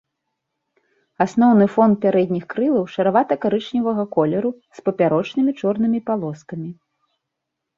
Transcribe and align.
Асноўны 1.25 1.67
фон 1.75 1.91
пярэдніх 2.05 2.47
крылаў 2.53 2.85
шаравата-карычневага 2.95 4.03
колеру 4.17 4.51
з 4.79 4.85
папярочнымі 4.89 5.51
чорнымі 5.61 5.99
палоскамі. 6.09 6.69